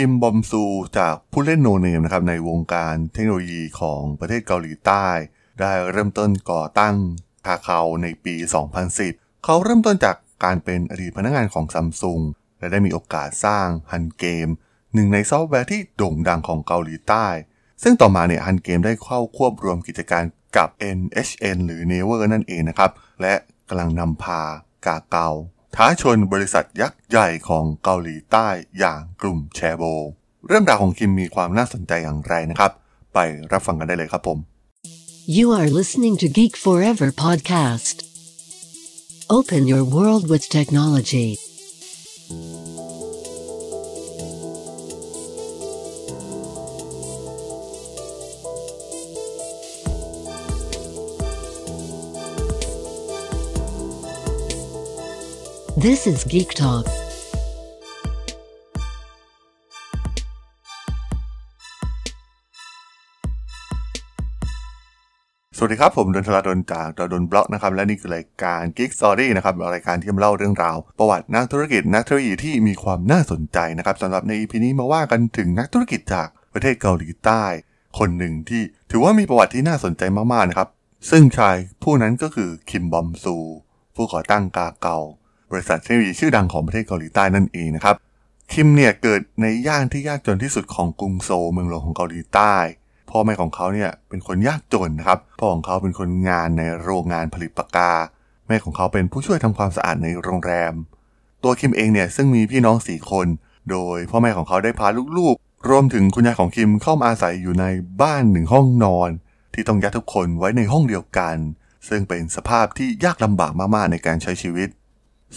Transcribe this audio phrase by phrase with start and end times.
[0.00, 0.64] คิมบอมซู
[0.98, 5.06] จากผู้เล่น no name นะครับในวงการเทคโนโลยีของประเทศเกาหลีใต้
[5.60, 6.96] ได้เริ่มต้นก่อตั้ง
[7.46, 8.34] Kakao ในปี
[8.90, 12.20] 2010 เขาเริ่มต้นจากการเป็นอดีตพนักงานของซัมซุง
[12.58, 14.48] และได้มีโอกาสสร้าง Hangame
[14.94, 17.26] หนึ่งในซอฟต์แวร์ที่โด่งดังของเกาหลีใต้
[17.82, 20.24] ซึ่งต่อมาเนี่ย Hangame ได้เข้าควบรวมกิจการ
[20.56, 20.68] กับ
[20.98, 22.90] NHN หรือ Naver นั่นเองนะครับ
[23.20, 23.34] และ
[23.68, 24.42] กำลังนำพา
[24.86, 25.28] Kakao
[25.80, 29.82] ท้าชนบริษัทยักษ์ใหญ่ของเกาหลีใต้อย่างกลุ่มแชโบ
[30.46, 32.72] เรื่องราวของคิมมีความน่าสนใจอย่างไรนะครับ
[33.14, 33.18] ไป
[33.52, 34.38] รับฟังกันได้เลยครับผม
[35.38, 37.96] You are listening to Geek Forever podcast.
[39.36, 41.28] Open your world with technology.
[55.84, 56.86] This is Geek Talk.
[65.56, 77.44] สวัสดีครับ ผมดนทราดนจากดนบล็อกนะครับ และนี่คือรายการ Geek Story นะครับรายการที่มาเล่าเรื่องราว ประวัตินักธุรกิจนักเทคโนโลยีที่มีความน่าสนใจนะครับสำหรับใน EP นี้มาว่ากันถึงนักธุรกิจจากประเทศเกาหลีใต้
[77.98, 80.02] คนหนึ่งที่ถือว่ามีประวัติที่น่าสนใจ
[80.32, 80.68] มากๆนะครับ
[81.10, 83.36] ซึ่งชายผู้นั้นก็คือคิมบอมซู
[83.96, 84.98] ผู้ก่อตั้งกาเกา
[85.50, 87.96] บริษัทเทคโนโลยีชื่อดังของประเทศเกาหลีใต้นั่นเองนะครับ
[88.52, 92.54] คิมเนี่ยเกิดในย่านที่ยากจนที่สุดของกรุงโซลเมืองหลวงของเกาหลีใต้
[93.10, 97.92] พ่อแม่ของเขาเนี่ยเป็นคนยากจนนะครับ พ่อของเขาเป็นคนงานในโรงงานผลิตปากกา
[98.48, 100.72] แม่ของเขาเป็นผู้ช่วยทำความสะอาดในโรงแรม
[101.42, 103.26] ตัวคิมเองเนี่ยซึ่งมีพี่น้องสี่คน
[103.70, 107.64] โดยพ่อแม่ของเขาได้พาลูกๆ รวมถึงคุณยายของคิมเข้ามาอาศัยอยู่ใน
[108.02, 109.10] บ้านหนึ่งห้องนอน
[109.54, 111.36] ที่ต้องยัดทุกคนไว้ในห้องเดียวกัน
[111.88, 114.68] ซึ่งเป็นสภาพที่ยากลำบากมากๆในการใช้ชีวิต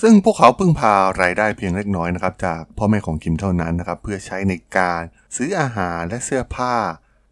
[0.02, 5.02] ซึ่งพวกเขาพึ่งพารายได้เพียงเล็กน้อยนะครับจากพ่อแม่ของคิมเท่านั้นนะครับเพื่อใช้ในการ
[5.36, 6.76] ซื้ออาหารและเสื้อผ้า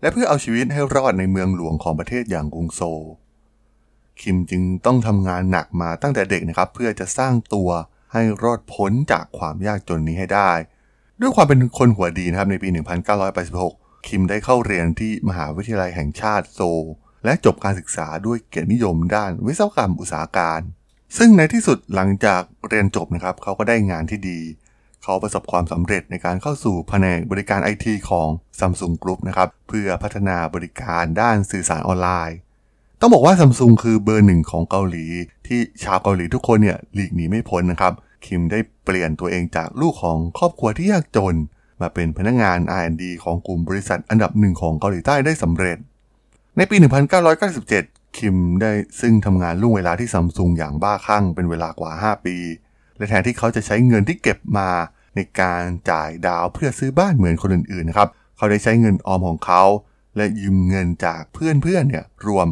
[0.01, 3.03] และเพื่อเอาชีวิตให้รอดในเมืองหลวงของประเทศอย่างกรุงโซล
[4.21, 7.69] คิมจึงต้องทำงานหนักมาตั้งแต่เด็กนะครับ เพื่อจะสร้างตัว
[8.13, 10.51] ให้รอดพ้นจากความยากจนนี้ให้ได้
[11.19, 12.69] ด้วยความเป็นคนหัวดีนะครับในปี
[13.37, 16.85] 1986 คิมได้เข้าเรียนที่มหาวิทยาลัยแห่งชาติโซล
[17.25, 20.61] และจบการศึกษาด้วยเกียรตินิยมด้านวิศวกรรมอุตสาหการ
[21.17, 24.39] ซึ่งในที่สุดหลังจากเรียนจบนะครับเขาก็ได้งานที่ดี
[25.03, 28.27] เขาประสบความสำเร็จในการเข้าสู่แผนกบริการไอทีของ
[28.59, 32.37] Samsung Group นะครับ เพื่อพัฒนาบริการด้านสื่อสารออนไลน์
[32.99, 35.05] ต้องบอกว่า Samsung คือเบอร์หนึ่งของเกาหลี
[35.47, 37.93] ที่ชาวเกาหลีทุกคนเนี่ยหลีกหนีไม่พ้นนะครับ
[38.25, 41.35] คิมได้เปลี่ยนตัวเองจากลูกของครอบครัวที่ยากจน
[41.81, 45.77] มาเป็นพนักงาน R&D ของกลุ่มบริษัทอันดับหนึ่งของเกาหลีใต้ได้สำเร็จ
[46.57, 48.71] ในปี 1997 คิมได้
[49.01, 52.37] ซึ่งทำงานล่วงเวลาที่ซัมซุงอย่างบ้าคลั่งเป็นเวลากว่า 5 ปี
[52.97, 54.69] และแทนที่เขาจะใช้เงินที่เก็บมา
[55.15, 59.63] ในการจ่ายดาวเพื่อซื้อบ้านเหมือนคนอื่นๆนะครับเขาได้ใช้เงินออมของเขา
[60.15, 62.47] และยืมเงินจากเพื่อนๆเนี่ยรวม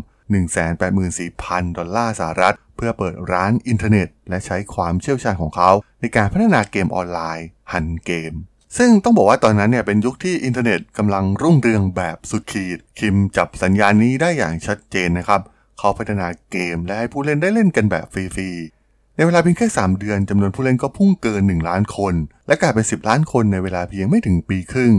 [0.86, 5.70] 184,000 ดอลลาร์สหรัฐ เพื่อเปิดร้านอินเทอร์เน็ต และใช้ความเชี่ยวชาญของเขา
[6.02, 8.34] ในการพัฒนาเกมออนไลน์ Hangame
[8.78, 15.42] ซึ่งต้องบอกว่าตอนนั้นเนี่ยเป็นยุคที่อินเทอร์เน็ตกำลังรุ่งเรืองแบบสุดขีด คิมจับสัญญาณนี้ได้อย่างชัดเจนนะครับ
[15.80, 22.14] เขาพัฒนาเกมและให้ผู้เล่นได้เล่นกันแบบฟรีๆ ในเวลาเพียงแค่ 3 เดือนจำนวนผู้เล่นก็พุ่งเกิน 1 ล้านคน
[22.48, 24.94] และกลายเป็น 10 ล้านคนในเวลาเพียงไม่ถึงปีครึ่ง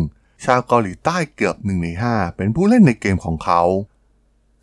[0.45, 3.63] ชาวเกาหลีใต้เกือบ1ใน5 เป็นผู้เล่นในเกมของเขา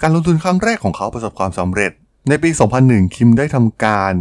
[0.01, 1.91] การลงทุนครั้งแรกของเขาประสบความสำเร็จ
[2.29, 2.49] ในปี
[2.83, 4.13] 2001 คิมได้ทำการ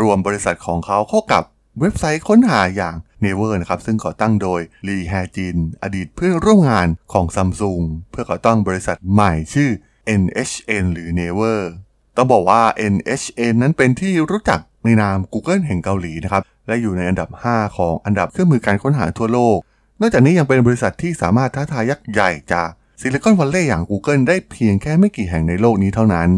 [0.00, 1.42] รวมบริษัทของเขาเข้ากับ
[1.80, 2.94] เว็บไซต์ค้นหาอย่าง
[3.24, 9.70] Naver นะครับซึ่งก่อตั้งโดยลีแฮจิน อดีตเพื่อนร่วมงานของซัมซุงเพื่อก่อตั้งบริษัทใหม่ชื่อ
[10.20, 11.60] NHN หรือ Naver
[12.16, 12.62] ต้องบอกว่า
[12.94, 19.58] NHN นั้นเป็นที่รู้จักในนาม Google แห่งเกาหลีนะครับ และอยู่ในอันดับ 5 ของอันดับเครื่องมือการค้นหาทั่วโลก
[20.00, 22.68] นอกจากนี้ยังเป็นบริษัทที่สามารถท้าทายยักษ์ใหญ่จาก
[23.00, 26.28] ซิลิคอนวัลเลย์อย่าง Google ได้เพียงแค่ไม่กี่แห่งในโลกนี้เท่านั้น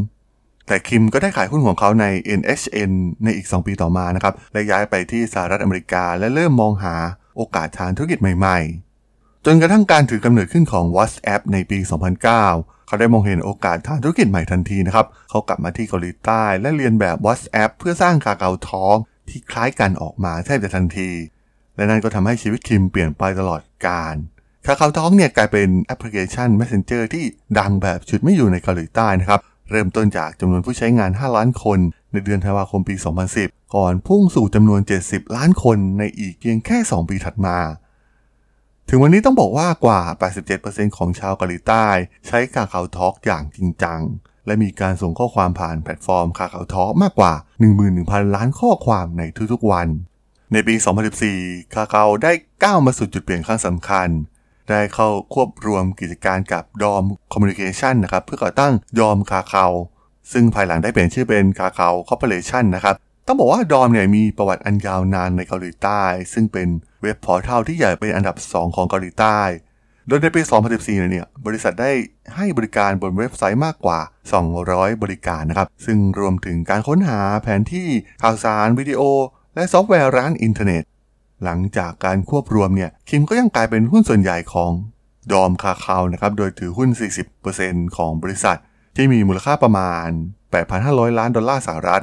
[0.66, 2.06] แต่คิมก็ได้ขายหุ้นของเขาใน
[2.40, 2.92] NHN
[3.24, 6.94] ในอีก 2 ปีต่อมานะครับ และย้ายไปที่สหรัฐอเมริกา และเริ่มมองหา
[7.36, 11.78] โอกาสทางธุรกิจใหม่ๆ จนกระทั่งการถือกำเนิดขึ้นของ WhatsApp ในปี
[12.18, 12.22] 2009
[12.86, 18.94] เขาได้มองเห็นโอกาสทางธุรกิจใหม่ทันทีนะครับ เขากลับมาที่เกาหลีใต้และเรียนแบบ WhatsApp เพื่อสร้างคาเกาท้อง
[19.28, 21.10] ที่คล้ายกันออกมาแทบจะทันที
[21.76, 24.16] และนั่นก็ทำให้ชีวิตคิมเปลี่ยนไปตลอดกาล
[24.66, 27.24] คาคาท้องเนี่ยกลายเป็นแอปพลิเคชัน Messenger ที่
[27.58, 31.78] ดังแบบชุดไม่อยู่ในเกาหลีใต้นะครับ เริ่มต้นจากจำนวนผู้ใช้งาน 5 ล้านคน
[32.12, 32.94] ในเดือนธันวาคมปี
[33.34, 37.58] 2010 ก่อนพุ่งสู่จำนวน 70 ล้านคนในอีกเพียงแค่ 2 ปีถัดมา
[38.88, 40.00] ถึงวันนี้ต้องบอกว่ากว่า
[40.48, 41.86] 87%ของชาวเกาหลีใต้
[42.26, 44.00] ใช้คาคาทอกอย่างจริงจัง
[44.46, 47.32] และมีการส่งข้อความผ่านแพลตฟอร์ม KakaoTalk มากกว่า
[47.84, 49.22] 11,000 ล้านข้อความใน
[49.52, 49.88] ทุกๆวัน
[50.52, 50.74] ในปี
[51.24, 52.32] 2014 Kakao ได้
[52.64, 54.08] ก้าวมาสู่จุดเปลี่ยนครั้งสำคัญ
[54.68, 59.66] ได้เข้าควบรวมกิจการกับ Daum Communications นะครับเพื่อก่อตั้ง Daum Kakao
[60.32, 62.94] ซึ่งภายหลังได้เปลี่ยนชื่อเป็น Kakao Corporation นะครับ
[63.26, 66.68] ต้องบอกว่า Daum เนี่ยมีประวัติอันยาวนานในเกาหลีใต้ ซึ่งเป็น
[67.02, 69.38] เว็บพอร์ทัลที่ใหญ่เป็นอันดับ 2 ของเกาหลีใต้
[70.08, 71.92] โดยในปี 2014 เนี่ย บริษัทได้
[72.36, 74.00] ให้บริการบนเว็บไซต์มากกว่า
[74.50, 77.88] 200 บริการนะครับ ซึ่งรวมถึงการค้นหาแผนที่
[78.22, 79.00] ข่าวสารวิดีโอ
[79.54, 80.82] และซอฟต์แวร์ร้านอินเทอร์เน็ต
[81.44, 84.70] หลังจากการควบรวมเนี่ยคิมก็ยังกลายเป็นหุ้นส่วนใหญ่ของ
[85.32, 86.88] Daum Kakao นะครับ โดยถือหุ้น
[87.42, 88.58] 40%ของบริษัท
[88.96, 90.08] ที่มีมูลค่าประมาณ
[90.64, 92.02] 8,500 ล้านดอลลาร์สหรัฐ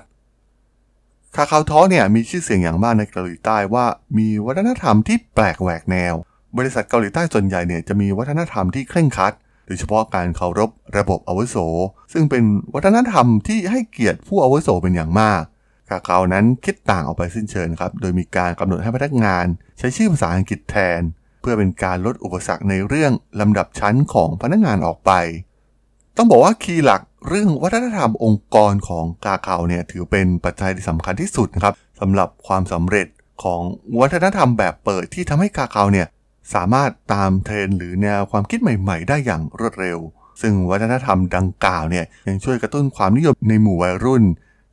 [1.36, 3.86] KakaoTalk เนี่ยมีชื่อเสียงอย่างมากในเกาหลีใต้ว่า
[4.18, 6.14] มีวัฒนธรรมที่แปลกแหวกแนว
[6.58, 9.34] บริษัทเกาหลีใต้ส่วนใหญ่เนี่ยจะมีวัฒนธรรมที่เคร่งครัด
[9.66, 11.58] โดยเฉพาะการเคารพระบบอาวุโส
[12.14, 12.44] ซึ่งเป็น
[12.74, 15.44] วัฒนธรรมที่ให้เกียรติผู้อาวุโสเป็นอย่างมาก
[15.90, 19.46] คาคาวนั้นคิดต่างออกไปสิ้นเชิงครับ โดยมีการกำหนดให้พนักงาน
[19.80, 21.02] ใช้ชื่อภาษาอังกฤษแทน
[21.42, 25.12] เพื่อเป็นการลดอุปสรรคในเรื่องลำดับชั้นของพนักงานออกไป
[26.18, 33.08] ต้องบอกว่าคีย์หลักเรื่องวัฒนธรรมองค์กรของกาคาวเนี่ยถือเป็นปัจจัยที่สำคัญที่สุดนะครับสำหรับความสำเร็จ
[33.44, 33.62] ของ
[34.00, 36.08] วัฒนธรรมแบบเปิดที่ทำให้กาคาวเนี่ย
[36.54, 39.98] สามารถตามเทรนหรือแนวความคิดใหม่ ๆ ได้อย่างรวดเร็ว
[40.42, 44.24] ซึ่งวัฒนธรรมดังกล่าวเนี่ยยังช่วยกระตุ้นความนิยมในหมู่วัยรุ่น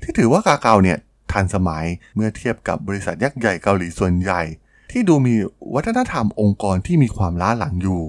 [0.03, 0.99] ที่ถือว่ากาคาวเนี่ย
[1.37, 1.85] ทันสมัย
[2.17, 4.43] เมื่อเทียบกับบริษัทยักษ์ใหญ่เกาหลีส่วนใหญ่
[4.91, 5.35] ที่ดูมี
[5.75, 8.03] วัฒนธรรมองค์กรที่มีความล้าหลังอยู่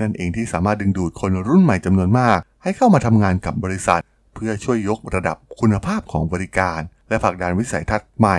[0.00, 4.02] นั่นเองที่สามารถดึงดูดคนรุ่นใหม่จำนวนมาก ให้เข้ามาทำงานกับบริษัท
[4.34, 8.38] เพื่อช่วยยกระดับคุณภาพของบริการ และผลักดันวิสัยทัศน์ใหม่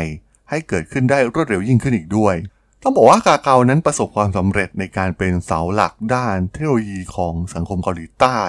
[0.50, 2.36] ให้เกิดขึ้นได้รวดเร็วยิ่งขึ้นอีกด้วย
[2.84, 8.40] ต้องบอกว่ากาเกานั้นประสบความสำเร็จในการเป็นเสาหลักด้านเทคโนโลยีของสังคมเกาหลีใต้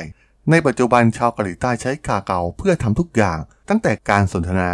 [0.51, 3.39] ในปัจจุบันชาวเกาหลีใต้ใช้กาเกาเพื่อทำทุกอย่าง
[3.69, 4.73] ตั้งแต่การสนทนา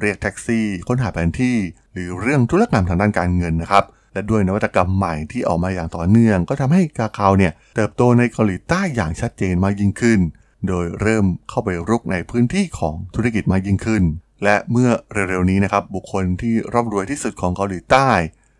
[0.00, 1.56] เรียกแท็กซี่ ค้นหาแผนที่
[1.92, 10.20] หรือเรื่องธุรกรรมทางด้านการเงินนะครับ และด้วยนวัตกรรมใหม่ที่ออกมาอย่างต่อเนื่อง ก็ทำให้กาเกาเนี่ยเติบโตในเกาหลีใต้อย่างชัดเจนมากยิ่งขึ้น
[10.68, 14.02] โดยเริ่มเข้าไปรุกในพื้นที่ของธุรกิจมากยิ่งขึ้น
[14.44, 18.08] และเมื่อเร็วๆนี้นะครับบุคคลที่ร่ำรวยที่สุดของเกาหลีใต้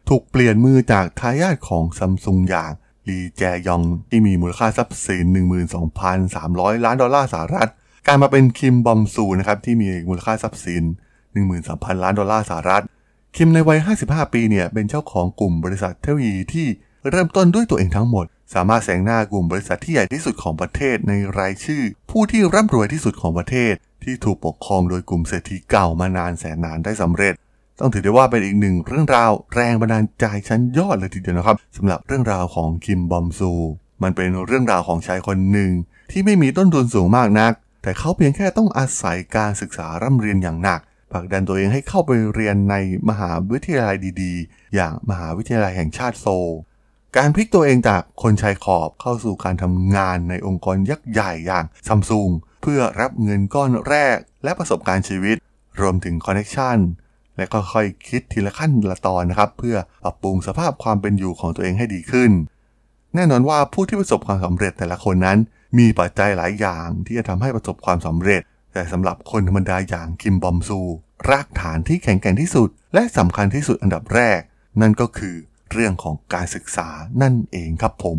[0.09, 2.73] ถูกเปลี่ยนมือจากทายาทของซัมซุงอย่าง
[3.09, 5.25] ลีแจยองที่มีมูลค่าทรัพย์สิน
[6.05, 7.71] 12,300 ล้านดอลลาร์สหรัฐ
[8.07, 10.83] กายมาเป็นคิมบอมซูนะครับที่มีมูลค่าทรัพย์สิน
[11.59, 12.85] 13,000 ล้านดอลลาร์สหรัฐ
[13.37, 16.67] คิมในวัย 55 ปีเนี่ยเป็นเจ้าของกลุ่มบริษัทเทคโนโลยีที่
[17.11, 27.35] เริ่มต้นด้วยตัวเองทั้งหมด สามารถแซงหน้ากลุ่มบริษัทที่ใหญ่ที่สุดของประเทศในรายชื่อ ผู้ที่ร่ำรวยที่สุดของประเทศ ที่ถูกปกครองโดยกลุ่มเศรษฐีเก่ามานานแสนนานได้สำเร็จ
[27.81, 33.53] ต้องถือได้ว่าเป็นอีกหนึ่งเรื่องราวแรงบันดาลใจชั้นยอดเลยทีเดียวนะครับสำหรับเรื่องราวของคิมบอมซู
[34.03, 35.71] มันเป็นเรื่องราวของชายคนหนึ่ง
[36.11, 37.53] ที่ไม่มีต้นทุนสูงมากนัก
[37.83, 40.81] แต่เขาเพียงแค่ต้องอาศัยการศึกษาร่ำเรียนอย่างหนัก
[41.13, 42.77] ผลักดันตัวเองให้เข้าไปเรียนใน
[43.09, 46.49] มหาวิทยาลัยดีๆ อย่างมหาวิทยาลัยแห่งชาติโซล
[47.17, 52.31] การพลิกตัวเองจากคนชายขอบเข้าสู่การทำงานในองค์กรยักษ์ใหญ่อย่างซัมซุง
[52.63, 55.37] เพื่อรับเงินก้อนแรกและประสบการณ์ชีวิต
[55.81, 56.79] รวมถึงคอนเน t ชัน
[57.37, 62.31] และก็ค่อยคิดทีละขั้นละตอนนะครับ เพื่อปรับปรุงสภาพความเป็นอยู่ของตัวเองให้ดีขึ้น
[63.15, 65.39] แน่นอนว่าผู้ที่ประสบความสำเร็จแต่ละคนนั้น
[65.79, 68.43] มีปัจจัยหลายอย่างที่จะทำให้ประสบความสำเร็จ
[68.79, 70.81] แต่สำหรับคนธรรมดาอย่างคิมบอมซู
[71.31, 74.41] รากฐานที่แข็งแกร่งที่สุด และสำคัญที่สุดอันดับแรก
[74.81, 75.37] นั่นก็คือ
[75.73, 76.89] เรื่องของการศึกษา
[77.23, 78.19] นั่นเองครับผม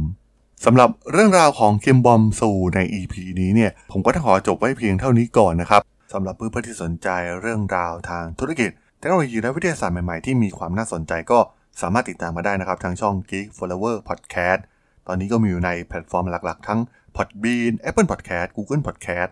[0.65, 5.81] สำหรับเรื่องราวของคิมบอมซูใน EP นี้เนี่ย ผมก็ต้องขอจบไว้เพียงเท่านี้ก่อนนะครับ
[6.13, 7.07] สำหรับเพื่อนๆที่สนใจ
[7.41, 11.39] เรื่องราวทางธุรกิจเทคโนโลยีและวิทยาศาสตร์ใหม่ๆ ที่มีความน่าสนใจก็
[11.81, 14.61] สามารถติดตามมาได้นะครับ ทางช่อง Geek Flower Podcast
[15.07, 16.79] ตอนนี้ก็มีอยู่ในแพลตฟอร์มหลักๆ ทั้ง
[17.15, 19.31] Podbean Apple Podcast Google Podcast